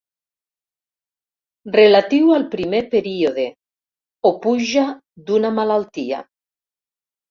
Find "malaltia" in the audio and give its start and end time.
5.63-6.29